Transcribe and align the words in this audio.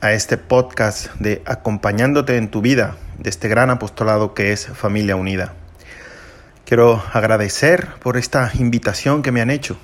a 0.00 0.12
este 0.12 0.36
podcast 0.36 1.12
de 1.14 1.42
Acompañándote 1.44 2.36
en 2.36 2.48
tu 2.48 2.60
vida, 2.60 2.96
de 3.18 3.30
este 3.30 3.48
gran 3.48 3.68
apostolado 3.70 4.32
que 4.32 4.52
es 4.52 4.66
Familia 4.66 5.16
Unida. 5.16 5.54
Quiero 6.64 7.02
agradecer 7.12 7.88
por 8.00 8.16
esta 8.16 8.52
invitación 8.54 9.22
que 9.22 9.32
me 9.32 9.40
han 9.40 9.50
hecho. 9.50 9.76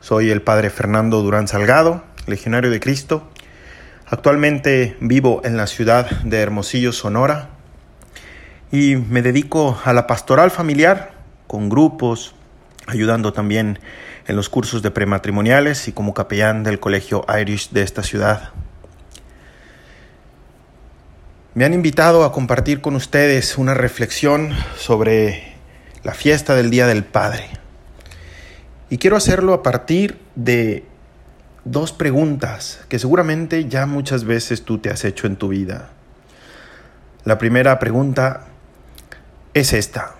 Soy 0.00 0.30
el 0.30 0.40
Padre 0.40 0.70
Fernando 0.70 1.20
Durán 1.20 1.48
Salgado, 1.48 2.04
legionario 2.26 2.70
de 2.70 2.78
Cristo. 2.78 3.28
Actualmente 4.06 4.96
vivo 5.00 5.40
en 5.44 5.56
la 5.56 5.66
ciudad 5.66 6.08
de 6.22 6.38
Hermosillo, 6.38 6.92
Sonora, 6.92 7.48
y 8.70 8.96
me 8.96 9.22
dedico 9.22 9.80
a 9.84 9.92
la 9.92 10.06
pastoral 10.06 10.52
familiar 10.52 11.12
con 11.48 11.68
grupos, 11.68 12.36
ayudando 12.86 13.32
también 13.32 13.80
en 14.28 14.36
los 14.36 14.48
cursos 14.48 14.82
de 14.82 14.92
prematrimoniales 14.92 15.88
y 15.88 15.92
como 15.92 16.14
capellán 16.14 16.62
del 16.62 16.78
colegio 16.78 17.26
Irish 17.36 17.70
de 17.70 17.82
esta 17.82 18.04
ciudad. 18.04 18.52
Me 21.54 21.64
han 21.64 21.72
invitado 21.72 22.24
a 22.24 22.32
compartir 22.32 22.80
con 22.80 22.96
ustedes 22.96 23.58
una 23.58 23.74
reflexión 23.74 24.50
sobre 24.76 25.54
la 26.02 26.12
fiesta 26.12 26.56
del 26.56 26.68
Día 26.68 26.88
del 26.88 27.04
Padre. 27.04 27.48
Y 28.90 28.98
quiero 28.98 29.16
hacerlo 29.16 29.54
a 29.54 29.62
partir 29.62 30.18
de 30.34 30.84
dos 31.64 31.92
preguntas 31.92 32.80
que 32.88 32.98
seguramente 32.98 33.68
ya 33.68 33.86
muchas 33.86 34.24
veces 34.24 34.64
tú 34.64 34.78
te 34.78 34.90
has 34.90 35.04
hecho 35.04 35.28
en 35.28 35.36
tu 35.36 35.46
vida. 35.46 35.90
La 37.22 37.38
primera 37.38 37.78
pregunta 37.78 38.46
es 39.54 39.72
esta. 39.74 40.16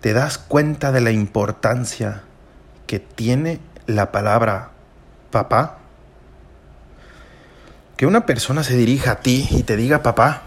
¿Te 0.00 0.12
das 0.12 0.38
cuenta 0.38 0.92
de 0.92 1.00
la 1.00 1.10
importancia 1.10 2.22
que 2.86 3.00
tiene 3.00 3.58
la 3.86 4.12
palabra 4.12 4.70
papá? 5.32 5.81
Que 8.02 8.06
una 8.06 8.26
persona 8.26 8.64
se 8.64 8.76
dirija 8.76 9.12
a 9.12 9.20
ti 9.20 9.46
y 9.52 9.62
te 9.62 9.76
diga 9.76 10.02
papá, 10.02 10.42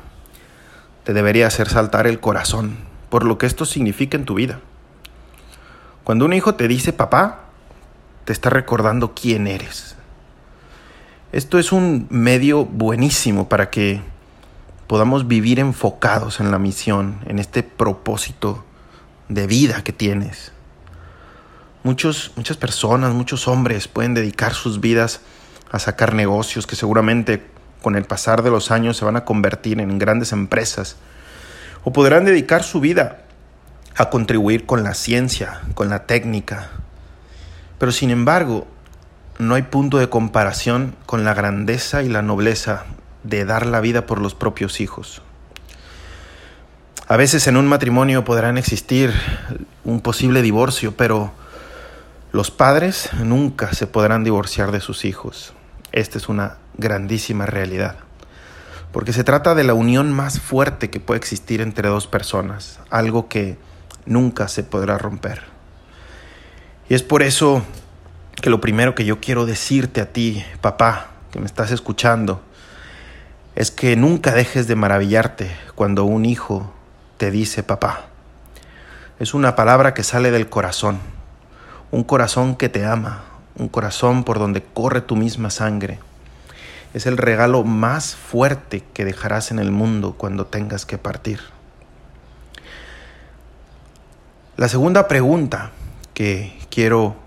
te 1.06 1.14
debería 1.14 1.48
hacer 1.48 1.70
saltar 1.70 2.06
el 2.06 2.20
corazón 2.20 2.80
por 3.09 3.23
lo 3.23 3.38
que 3.38 3.45
esto 3.45 3.64
significa 3.64 4.17
en 4.17 4.25
tu 4.25 4.34
vida. 4.34 4.59
Cuando 6.03 6.25
un 6.25 6.34
hijo 6.34 6.56
te 6.56 6.67
dice 6.67 6.92
papá, 6.92 7.45
te 8.25 8.34
está 8.34 8.50
recordando 8.50 9.14
quién 9.16 9.47
eres. 9.47 9.95
Esto 11.31 11.58
es 11.58 11.72
un 11.72 12.08
medio 12.09 12.66
buenísimo 12.66 13.47
para 13.47 13.69
que 13.69 14.02
podamos 14.88 15.30
vivir 15.30 15.58
enfocados 15.58 16.42
en 16.42 16.52
la 16.52 16.59
misión, 16.59 17.22
en 17.25 17.40
este 17.40 17.64
propósito 17.64 18.66
de 19.30 19.47
vida 19.47 19.81
que 19.81 19.94
tienes. 19.94 20.52
Muchos, 21.84 22.34
muchas 22.36 22.58
personas, 22.58 23.14
muchos 23.14 23.47
hombres 23.47 23.88
pueden 23.88 24.14
dedicar 24.14 24.53
sus 24.53 24.81
vidas 24.81 25.22
a 25.22 25.44
sacar 25.80 26.14
negocios 26.14 26.68
que 26.68 26.76
seguramente 26.76 27.45
con 27.81 27.95
el 27.95 28.06
pasar 28.06 28.42
de 28.42 28.50
los 28.50 28.72
años 28.72 28.98
se 28.98 29.06
van 29.06 29.16
a 29.16 29.26
convertir 29.26 29.80
en 29.80 30.00
grandes 30.00 30.31
empresas 30.31 30.98
o 31.84 31.94
podrán 31.94 32.26
dedicar 32.26 32.64
su 32.64 32.80
vida 32.80 33.26
a 33.96 34.09
contribuir 34.09 34.66
con 34.66 34.84
la 34.84 34.94
ciencia, 34.94 35.62
con 35.73 35.90
la 35.90 36.06
técnica. 36.06 36.70
Pero 37.78 37.91
sin 37.91 38.09
embargo, 38.09 38.68
no 39.38 39.56
hay 39.56 39.64
punto 39.64 39.97
de 39.97 40.09
comparación 40.09 40.96
con 41.06 41.24
la 41.24 41.34
grandeza 41.34 42.03
y 42.03 42.09
la 42.09 42.22
nobleza 42.22 42.85
de 43.24 43.46
dar 43.46 43.66
la 43.66 43.81
vida 43.81 44.06
por 44.06 44.19
los 44.19 44.34
propios 44.35 44.81
hijos. 44.81 45.22
A 47.08 47.18
veces 47.18 47.47
en 47.47 47.58
un 47.58 47.68
matrimonio 47.68 48.25
podrán 48.25 48.58
existir 48.58 49.14
un 49.84 50.02
posible 50.02 50.41
divorcio, 50.41 50.96
pero 50.97 51.31
los 52.31 52.50
padres 52.50 53.09
nunca 53.14 53.74
se 53.74 53.88
podrán 53.88 54.24
divorciar 54.24 54.72
de 54.72 54.81
sus 54.81 55.06
hijos. 55.06 55.53
Esta 55.95 56.19
es 56.19 56.29
una 56.29 56.57
grandísima 56.78 57.47
realidad 57.47 58.06
porque 58.95 59.11
se 59.11 59.25
trata 59.25 59.56
de 59.56 59.66
la 59.66 59.73
unión 59.73 60.13
más 60.13 60.39
fuerte 60.39 60.89
que 60.89 61.01
puede 61.01 61.17
existir 61.17 61.59
entre 61.59 61.89
dos 61.89 62.07
personas, 62.07 62.79
algo 62.89 63.28
que 63.28 63.57
nunca 64.05 64.47
se 64.47 64.63
podrá 64.63 64.97
romper. 64.97 65.41
Y 66.88 66.94
es 66.94 67.03
por 67.03 67.22
eso 67.22 67.61
que 68.41 68.50
lo 68.50 68.61
primero 68.61 68.95
que 68.95 69.03
yo 69.03 69.19
quiero 69.19 69.45
decirte 69.45 70.00
a 70.00 70.13
ti, 70.13 70.45
papá, 70.61 71.07
que 71.34 71.41
me 71.41 71.45
estás 71.45 71.72
escuchando, 71.72 72.41
es 73.55 73.69
que 73.69 73.97
nunca 73.97 74.31
dejes 74.31 74.66
de 74.69 74.78
maravillarte 74.78 75.51
cuando 75.75 76.05
un 76.05 76.23
hijo 76.23 76.73
te 77.17 77.31
dice 77.31 77.63
papá. 77.63 78.05
Es 79.19 79.34
una 79.34 79.57
palabra 79.57 79.94
que 79.94 80.03
sale 80.03 80.31
del 80.31 80.47
corazón, 80.47 81.00
un 81.91 82.05
corazón 82.05 82.55
que 82.55 82.69
te 82.69 82.85
ama, 82.85 83.25
un 83.57 83.67
corazón 83.69 84.23
por 84.23 84.39
donde 84.39 84.63
corre 84.63 85.01
tu 85.01 85.16
misma 85.16 85.49
sangre 85.49 85.99
es 86.95 87.05
el 87.05 87.17
regalo 87.17 87.66
más 87.66 88.16
fuerte 88.16 88.81
que 88.93 89.03
dejarás 89.03 89.51
en 89.51 89.59
el 89.59 89.69
mundo 89.69 90.16
cuando 90.17 90.45
tengas 90.45 90.85
que 90.85 90.97
partir. 90.97 91.41
La 94.55 94.69
segunda 94.69 95.09
pregunta 95.09 95.71
que 96.13 96.57
quiero 96.69 97.17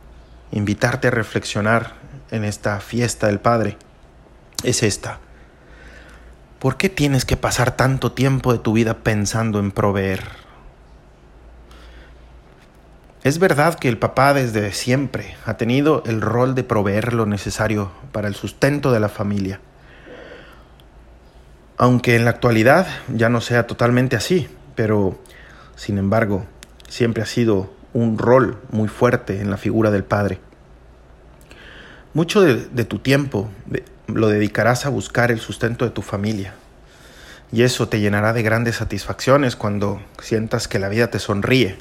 invitarte 0.53 1.09
a 1.09 1.11
reflexionar 1.11 1.97
en 2.31 2.45
esta 2.45 2.81
fiesta 2.81 3.27
del 3.27 3.41
Padre 3.41 3.77
es 4.65 4.83
esta. 4.83 5.19
¿Por 6.59 6.79
qué 6.79 6.89
tienes 6.89 7.27
que 7.27 7.37
pasar 7.37 7.77
tanto 7.77 8.13
tiempo 8.13 8.55
de 8.55 8.61
tu 8.61 8.73
vida 8.73 8.95
pensando 8.95 9.59
en 9.59 9.71
proveer? 9.71 10.48
Es 13.25 13.41
verdad 13.41 13.75
que 13.75 13.89
el 13.89 13.99
papá 13.99 14.33
desde 14.33 14.73
siempre 14.73 15.35
ha 15.45 15.57
tenido 15.57 16.05
el 16.07 16.21
rol 16.21 16.55
de 16.55 16.63
proveer 16.63 17.15
lo 17.15 17.27
necesario 17.27 17.91
para 18.13 18.29
el 18.29 18.37
sustento 18.37 18.93
de 18.93 19.01
la 19.01 19.09
familia. 19.09 19.61
Aunque 21.77 22.15
en 22.15 22.25
la 22.25 22.31
actualidad 22.31 22.87
ya 23.13 23.29
no 23.29 23.41
sea 23.41 23.67
totalmente 23.67 24.15
así, 24.15 24.49
pero 24.77 25.19
sin 25.75 25.99
embargo 25.99 26.47
siempre 26.89 27.23
ha 27.23 27.27
sido 27.27 27.73
un 27.93 28.19
rol 28.19 28.59
muy 28.71 28.89
fuerte 28.89 29.41
en 29.41 29.51
la 29.51 29.57
figura 29.57 29.91
del 29.91 30.05
padre. 30.05 30.39
Mucho 32.15 32.41
de, 32.41 32.85
tu 32.85 33.01
tiempo 33.01 33.51
lo 34.07 34.29
dedicarás 34.29 34.87
a 34.87 34.91
buscar 34.91 35.33
el 35.33 35.41
sustento 35.41 35.85
de 35.85 35.91
tu 35.91 36.03
familia. 36.03 36.55
Y 37.51 37.63
eso 37.63 37.89
te 37.89 38.01
llenará 38.01 38.33
de 38.33 38.43
grandes 38.43 38.77
satisfacciones 38.77 39.57
cuando 39.57 40.01
sientas 40.23 40.69
que 40.69 40.79
la 40.79 40.89
vida 40.89 41.11
te 41.11 41.19
sonríe 41.19 41.77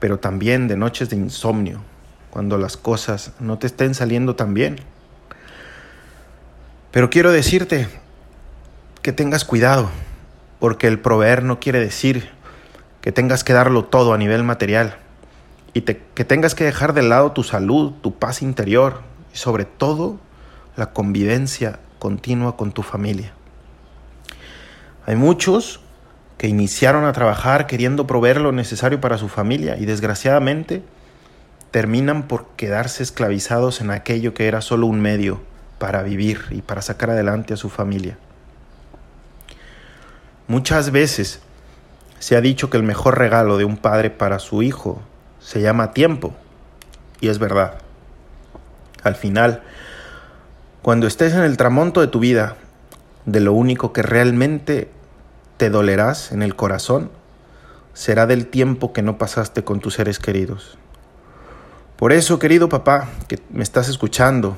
pero 0.00 0.18
también 0.18 0.66
de 0.66 0.76
noches 0.76 1.10
de 1.10 1.16
insomnio, 1.16 1.80
cuando 2.30 2.58
las 2.58 2.76
cosas 2.76 3.32
no 3.38 3.58
te 3.58 3.66
estén 3.66 3.94
saliendo 3.94 4.34
tan 4.34 4.54
bien. 4.54 4.76
Pero 6.90 7.10
quiero 7.10 7.30
decirte 7.30 7.86
que 9.02 9.12
tengas 9.12 9.44
cuidado, 9.44 9.90
porque 10.58 10.88
el 10.88 10.98
proveer 10.98 11.44
no 11.44 11.60
quiere 11.60 11.78
decir 11.78 12.30
que 13.00 13.12
tengas 13.12 13.44
que 13.44 13.52
darlo 13.52 13.84
todo 13.84 14.12
a 14.12 14.18
nivel 14.18 14.42
material 14.42 14.96
y 15.72 15.82
que 15.82 16.24
tengas 16.24 16.54
que 16.54 16.64
dejar 16.64 16.94
de 16.94 17.02
lado 17.02 17.32
tu 17.32 17.44
salud, 17.44 17.92
tu 18.02 18.18
paz 18.18 18.42
interior 18.42 19.02
y 19.32 19.36
sobre 19.36 19.64
todo 19.64 20.18
la 20.76 20.92
convivencia 20.92 21.78
continua 21.98 22.56
con 22.56 22.72
tu 22.72 22.82
familia. 22.82 23.32
Hay 25.06 25.16
muchos 25.16 25.80
que 26.40 26.48
iniciaron 26.48 27.04
a 27.04 27.12
trabajar 27.12 27.66
queriendo 27.66 28.06
proveer 28.06 28.40
lo 28.40 28.50
necesario 28.50 28.98
para 28.98 29.18
su 29.18 29.28
familia 29.28 29.76
y 29.76 29.84
desgraciadamente 29.84 30.82
terminan 31.70 32.28
por 32.28 32.46
quedarse 32.56 33.02
esclavizados 33.02 33.82
en 33.82 33.90
aquello 33.90 34.32
que 34.32 34.48
era 34.48 34.62
solo 34.62 34.86
un 34.86 35.02
medio 35.02 35.42
para 35.78 36.02
vivir 36.02 36.46
y 36.48 36.62
para 36.62 36.80
sacar 36.80 37.10
adelante 37.10 37.52
a 37.52 37.58
su 37.58 37.68
familia. 37.68 38.16
Muchas 40.48 40.92
veces 40.92 41.40
se 42.20 42.36
ha 42.36 42.40
dicho 42.40 42.70
que 42.70 42.78
el 42.78 42.84
mejor 42.84 43.18
regalo 43.18 43.58
de 43.58 43.66
un 43.66 43.76
padre 43.76 44.08
para 44.08 44.38
su 44.38 44.62
hijo 44.62 45.02
se 45.40 45.60
llama 45.60 45.92
tiempo, 45.92 46.32
y 47.20 47.28
es 47.28 47.38
verdad. 47.38 47.74
Al 49.02 49.14
final, 49.14 49.60
cuando 50.80 51.06
estés 51.06 51.34
en 51.34 51.42
el 51.42 51.58
tramonto 51.58 52.00
de 52.00 52.06
tu 52.06 52.18
vida, 52.18 52.56
de 53.26 53.40
lo 53.40 53.52
único 53.52 53.92
que 53.92 54.00
realmente 54.00 54.88
te 55.60 55.68
dolerás 55.68 56.32
en 56.32 56.40
el 56.40 56.56
corazón 56.56 57.10
será 57.92 58.26
del 58.26 58.46
tiempo 58.46 58.94
que 58.94 59.02
no 59.02 59.18
pasaste 59.18 59.62
con 59.62 59.80
tus 59.80 59.92
seres 59.92 60.18
queridos. 60.18 60.78
Por 61.98 62.14
eso, 62.14 62.38
querido 62.38 62.70
papá, 62.70 63.10
que 63.28 63.38
me 63.50 63.62
estás 63.62 63.90
escuchando, 63.90 64.56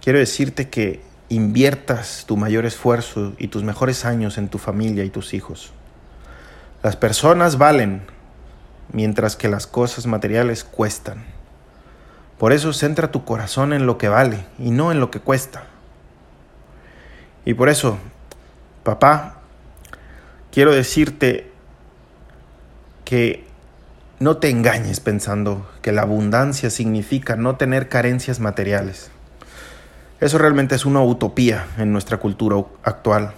quiero 0.00 0.18
decirte 0.18 0.70
que 0.70 1.02
inviertas 1.28 2.24
tu 2.26 2.38
mayor 2.38 2.64
esfuerzo 2.64 3.34
y 3.36 3.48
tus 3.48 3.62
mejores 3.62 4.06
años 4.06 4.38
en 4.38 4.48
tu 4.48 4.56
familia 4.56 5.04
y 5.04 5.10
tus 5.10 5.34
hijos. 5.34 5.74
Las 6.82 6.96
personas 6.96 7.58
valen, 7.58 8.00
mientras 8.90 9.36
que 9.36 9.50
las 9.50 9.66
cosas 9.66 10.06
materiales 10.06 10.64
cuestan. 10.64 11.26
Por 12.38 12.54
eso 12.54 12.72
centra 12.72 13.12
tu 13.12 13.26
corazón 13.26 13.74
en 13.74 13.84
lo 13.84 13.98
que 13.98 14.08
vale 14.08 14.46
y 14.58 14.70
no 14.70 14.92
en 14.92 14.98
lo 14.98 15.10
que 15.10 15.20
cuesta. 15.20 15.64
Y 17.44 17.52
por 17.52 17.68
eso, 17.68 17.98
papá, 18.82 19.41
quiero 20.52 20.72
decirte 20.72 21.50
que 23.04 23.44
no 24.20 24.36
te 24.36 24.50
engañes 24.50 25.00
pensando 25.00 25.66
que 25.80 25.90
la 25.90 26.02
abundancia 26.02 26.70
significa 26.70 27.36
no 27.36 27.56
tener 27.56 27.88
carencias 27.88 28.38
materiales. 28.38 29.10
Eso 30.20 30.38
realmente 30.38 30.76
es 30.76 30.86
una 30.86 31.02
utopía 31.02 31.66
en 31.78 31.92
nuestra 31.92 32.18
cultura 32.18 32.56
actual, 32.84 33.32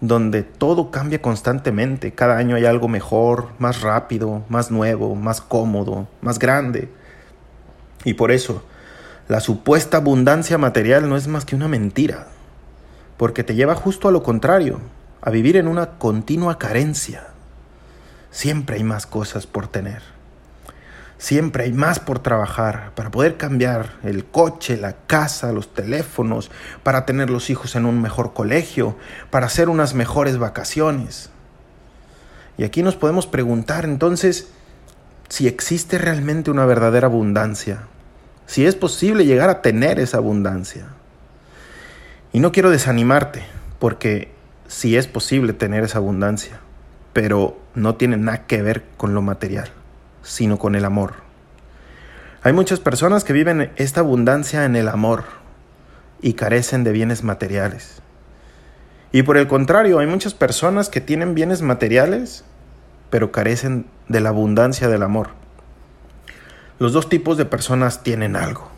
donde 0.00 0.42
todo 0.42 0.90
cambia 0.90 1.20
constantemente. 1.20 2.12
Cada 2.14 2.38
año 2.38 2.56
hay 2.56 2.64
algo 2.64 2.88
mejor, 2.88 3.48
más 3.58 3.82
rápido, 3.82 4.42
más 4.48 4.70
nuevo, 4.70 5.14
más 5.14 5.42
cómodo, 5.42 6.08
más 6.22 6.38
grande. 6.38 6.88
Y 8.04 8.14
por 8.14 8.30
eso, 8.30 8.64
la 9.28 9.40
supuesta 9.40 9.98
abundancia 9.98 10.56
material 10.56 11.08
no 11.08 11.16
es 11.16 11.28
más 11.28 11.44
que 11.44 11.56
una 11.56 11.68
mentira, 11.68 12.28
porque 13.18 13.44
te 13.44 13.54
lleva 13.54 13.74
justo 13.74 14.08
a 14.08 14.12
lo 14.12 14.22
contrario, 14.22 14.80
a 15.22 15.30
vivir 15.30 15.56
en 15.56 15.68
una 15.68 15.98
continua 15.98 16.58
carencia. 16.58 17.28
Siempre 18.30 18.76
hay 18.76 18.84
más 18.84 19.06
cosas 19.06 19.46
por 19.46 19.68
tener. 19.68 20.02
Siempre 21.18 21.64
hay 21.64 21.72
más 21.72 21.98
por 21.98 22.20
trabajar 22.20 22.92
para 22.94 23.10
poder 23.10 23.36
cambiar 23.36 23.98
el 24.02 24.24
coche, 24.24 24.78
la 24.78 24.94
casa, 25.06 25.52
los 25.52 25.74
teléfonos, 25.74 26.50
para 26.82 27.04
tener 27.04 27.28
los 27.28 27.50
hijos 27.50 27.76
en 27.76 27.84
un 27.84 28.00
mejor 28.00 28.32
colegio, 28.32 28.96
para 29.28 29.46
hacer 29.46 29.68
unas 29.68 29.92
mejores 29.92 30.38
vacaciones. 30.38 31.28
Y 32.56 32.64
aquí 32.64 32.82
nos 32.82 32.96
podemos 32.96 33.26
preguntar 33.26 33.84
entonces 33.84 34.48
si 35.28 35.46
existe 35.46 35.98
realmente 35.98 36.50
una 36.50 36.64
verdadera 36.64 37.06
abundancia, 37.06 37.82
si 38.46 38.64
es 38.64 38.74
posible 38.74 39.26
llegar 39.26 39.50
a 39.50 39.60
tener 39.60 40.00
esa 40.00 40.16
abundancia. 40.16 40.86
Y 42.32 42.40
no 42.40 42.50
quiero 42.50 42.70
desanimarte, 42.70 43.44
porque 43.78 44.32
sí 44.70 44.96
es 44.96 45.06
posible 45.06 45.52
tener 45.52 45.84
esa 45.84 45.98
abundancia, 45.98 46.60
pero 47.12 47.60
no 47.74 47.96
tiene 47.96 48.16
nada 48.16 48.46
que 48.46 48.62
ver 48.62 48.84
con 48.96 49.12
lo 49.12 49.20
material 49.20 49.70
sino 50.22 50.58
con 50.58 50.74
el 50.74 50.84
amor. 50.84 51.14
Hay 52.42 52.52
muchas 52.52 52.80
personas 52.80 53.24
que 53.24 53.32
viven 53.32 53.70
esta 53.76 54.00
abundancia 54.00 54.64
en 54.64 54.76
el 54.76 54.88
amor 54.88 55.24
y 56.22 56.34
carecen 56.34 56.84
de 56.84 56.92
bienes 56.92 57.22
materiales. 57.22 58.00
Y 59.12 59.22
por 59.22 59.36
el 59.36 59.48
contrario, 59.48 59.98
hay 59.98 60.06
muchas 60.06 60.34
personas 60.34 60.88
que 60.88 61.00
tienen 61.00 61.34
bienes 61.34 61.62
materiales, 61.62 62.44
pero 63.10 63.32
carecen 63.32 63.86
de 64.08 64.20
la 64.20 64.28
abundancia 64.28 64.88
del 64.88 65.02
amor. 65.02 65.30
Los 66.78 66.92
dos 66.92 67.08
tipos 67.08 67.36
de 67.36 67.44
personas 67.44 68.02
tienen 68.02 68.36
algo. 68.36 68.70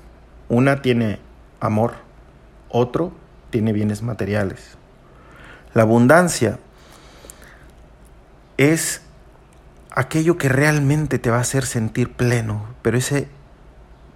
Una 0.48 0.82
tiene 0.82 1.20
amor, 1.60 1.94
otro 2.68 3.12
tiene 3.50 3.72
bienes 3.72 4.02
materiales. 4.02 4.76
La 5.74 5.82
abundancia 5.82 6.58
es 8.58 9.00
aquello 9.90 10.36
que 10.36 10.48
realmente 10.48 11.18
te 11.18 11.30
va 11.30 11.38
a 11.38 11.40
hacer 11.40 11.64
sentir 11.64 12.12
pleno, 12.12 12.66
pero 12.82 12.98
ese 12.98 13.28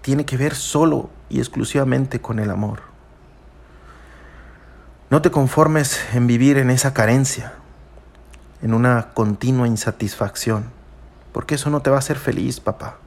tiene 0.02 0.26
que 0.26 0.36
ver 0.36 0.54
solo 0.54 1.10
y 1.28 1.38
exclusivamente 1.38 2.20
con 2.20 2.38
el 2.38 2.50
amor. 2.50 2.80
No 5.08 5.22
te 5.22 5.30
conformes 5.30 5.98
en 6.12 6.26
vivir 6.26 6.58
en 6.58 6.70
esa 6.70 6.92
carencia, 6.92 7.54
en 8.60 8.74
una 8.74 9.14
continua 9.14 9.66
insatisfacción, 9.66 10.64
porque 11.32 11.54
eso 11.54 11.70
no 11.70 11.80
te 11.80 11.90
va 11.90 11.96
a 11.96 12.00
hacer 12.00 12.18
feliz, 12.18 12.60
papá. 12.60 12.98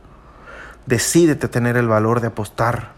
Decídete 0.88 1.48
tener 1.50 1.78
el 1.78 1.88
valor 1.88 2.20
de 2.20 2.28
apostar 2.28 2.94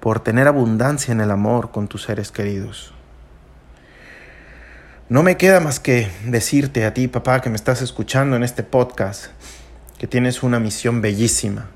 por 0.00 0.20
tener 0.20 0.48
abundancia 0.48 1.12
en 1.12 1.20
el 1.20 1.30
amor 1.30 1.70
con 1.70 1.86
tus 1.86 2.04
seres 2.04 2.30
queridos. 2.32 2.95
No 5.08 5.22
me 5.22 5.36
queda 5.36 5.60
más 5.60 5.78
que 5.78 6.10
decirte 6.24 6.84
a 6.84 6.92
ti, 6.92 7.06
papá, 7.06 7.40
que 7.40 7.48
me 7.48 7.54
estás 7.54 7.80
escuchando 7.80 8.34
en 8.34 8.42
este 8.42 8.64
podcast, 8.64 9.26
que 9.98 10.08
tienes 10.08 10.42
una 10.42 10.58
misión 10.58 11.00
bellísima, 11.00 11.66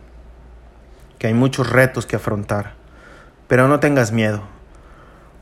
que 1.16 1.28
hay 1.28 1.34
muchos 1.34 1.70
retos 1.70 2.06
que 2.06 2.16
afrontar, 2.16 2.72
pero 3.46 3.68
no 3.68 3.78
tengas 3.78 4.10
miedo. 4.10 4.42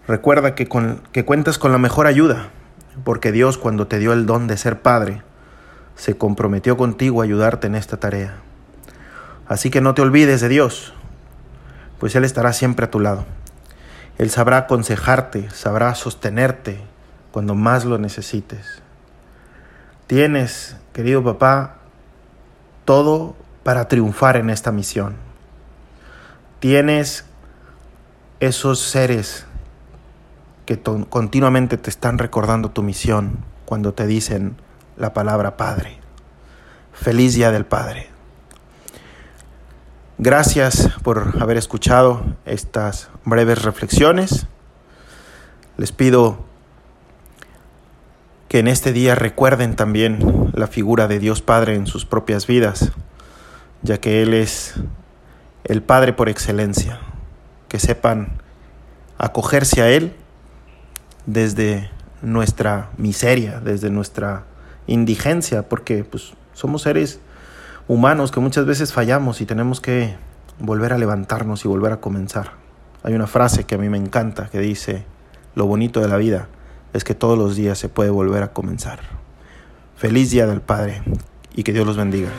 Recuerda 0.06 0.55
que, 0.55 0.69
con, 0.69 1.00
que 1.12 1.25
cuentas 1.25 1.56
con 1.56 1.73
la 1.73 1.79
mejor 1.79 2.06
ayuda, 2.06 2.50
porque 3.05 3.32
Dios 3.32 3.56
cuando 3.56 3.87
te 3.87 3.99
dio 3.99 4.12
el 4.12 4.26
don 4.26 4.49
de 4.49 4.58
ser 4.58 4.82
padre, 4.82 5.23
se 5.96 6.14
comprometió 6.14 6.76
contigo 6.76 7.23
a 7.23 7.25
ayudarte 7.25 7.69
en 7.69 7.75
esta 7.75 7.96
tarea. 7.96 8.34
Así 9.46 9.70
que 9.70 9.81
no 9.81 9.94
te 9.94 10.02
olvides 10.02 10.43
de 10.43 10.50
Dios, 10.50 10.93
pues 11.99 12.14
Él 12.17 12.26
estará 12.26 12.52
siempre 12.52 12.84
a 12.84 12.91
tu 12.91 13.00
lado. 13.00 13.25
Él 14.19 14.29
sabrá 14.29 14.58
aconsejarte, 14.58 15.49
sabrá 15.49 15.94
sostenerte, 15.94 16.82
cuando 17.33 17.55
más 17.55 17.85
lo 17.85 17.99
necesites. 17.99 18.83
Tienes, 20.07 20.77
querido 20.93 21.23
papá, 21.23 21.77
todo 22.85 23.37
para 23.63 23.89
triunfar 23.89 24.37
en 24.37 24.51
esta 24.51 24.73
misión. 24.73 25.17
Tienes 26.61 27.25
esos 28.41 28.81
seres 28.81 29.47
que 30.65 30.81
continuamente 30.81 31.77
te 31.77 31.91
están 31.91 32.19
recordando 32.19 32.71
tu 32.71 32.83
misión 32.83 33.45
cuando 33.65 33.95
te 33.95 34.07
dicen 34.07 34.57
la 34.97 35.13
palabra 35.13 35.57
Padre. 35.57 35.99
Feliz 36.93 37.35
Día 37.35 37.53
del 37.53 37.65
Padre. 37.65 38.09
Gracias 40.19 40.91
por 41.03 41.41
haber 41.41 41.57
escuchado 41.57 42.23
estas 42.45 43.09
breves 43.25 43.63
reflexiones. 43.63 44.47
Les 45.77 45.93
pido 45.93 46.48
que 48.49 48.59
en 48.59 48.67
este 48.67 48.93
día 48.93 49.15
recuerden 49.15 49.77
también 49.77 50.50
la 50.55 50.67
figura 50.67 51.06
de 51.06 51.19
Dios 51.19 51.43
Padre 51.43 51.75
en 51.75 51.87
sus 51.87 52.06
propias 52.06 52.47
vidas, 52.47 52.93
ya 53.83 53.99
que 53.99 54.23
Él 54.23 54.33
es 54.33 54.75
el 55.65 55.83
Padre 55.83 56.15
por 56.15 56.31
excelencia, 56.31 56.99
que 57.69 57.79
sepan 57.79 58.41
acogerse 59.19 59.83
a 59.83 59.91
Él 59.91 60.15
desde 61.27 61.91
nuestra 62.23 62.89
miseria, 62.97 63.61
desde 63.61 63.91
nuestra 63.91 64.45
indigencia, 64.87 65.69
porque 65.69 66.03
pues, 66.05 66.32
somos 66.55 66.82
seres 66.82 67.20
humanos 67.87 68.32
que 68.32 68.41
muchas 68.41 68.65
veces 68.65 68.94
fallamos 68.94 69.43
y 69.43 69.46
tenemos 69.46 69.82
que 69.82 70.17
volver 70.58 70.94
a 70.94 70.99
levantarnos 70.99 71.67
y 71.67 71.69
volver 71.69 71.93
a 71.93 72.01
comenzar. 72.01 72.53
Hay 73.03 73.13
una 73.13 73.27
frase 73.27 73.65
que 73.65 73.75
a 73.75 73.79
mí 73.79 73.91
me 73.91 73.99
encanta 73.99 74.49
que 74.49 74.58
dice, 74.58 75.05
lo 75.55 75.67
bonito 75.67 76.01
de 76.01 76.08
la 76.08 76.17
vida 76.17 76.49
es 76.93 77.05
que 77.05 77.15
todos 77.15 77.39
los 77.39 77.57
días 77.57 77.79
se 77.79 77.89
puede 77.89 78.11
volver 78.11 78.43
a 78.43 78.53
comenzar. 78.53 79.01
Feliz 79.97 80.31
Día 80.31 80.47
del 80.47 80.61
Padre 80.61 81.03
y 81.55 81.63
que 81.63 81.73
Dios 81.73 81.87
los 81.87 81.97
bendiga. 81.97 82.31